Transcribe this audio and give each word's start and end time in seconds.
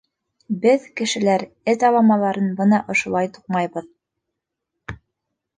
Беҙ, 0.61 0.87
кешеләр, 1.01 1.43
эт 1.75 1.85
аламаларын 1.91 2.49
бына 2.63 2.79
ошолай 2.95 3.33
туҡмайбыҙ. 3.37 3.93